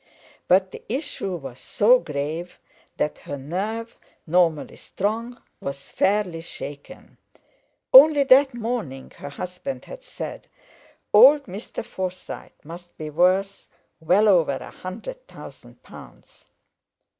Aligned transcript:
But 0.47 0.71
the 0.71 0.81
issue 0.89 1.35
was 1.35 1.59
so 1.59 1.99
grave 1.99 2.57
that 2.97 3.19
her 3.19 3.37
nerve, 3.37 3.95
normally 4.25 4.77
strong, 4.77 5.39
was 5.59 5.89
fairly 5.89 6.41
shaken; 6.41 7.19
only 7.93 8.23
that 8.23 8.55
morning 8.55 9.11
her 9.19 9.29
husband 9.29 9.85
had 9.85 10.01
said: 10.03 10.47
"Old 11.13 11.43
Mr. 11.43 11.85
Forsyte 11.85 12.65
must 12.65 12.97
be 12.97 13.11
worth 13.11 13.67
well 13.99 14.27
over 14.27 14.53
a 14.53 14.71
hundred 14.71 15.27
thousand 15.27 15.83
pounds!" 15.83 16.47